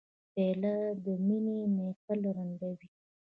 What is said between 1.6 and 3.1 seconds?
محفل رنګینوي.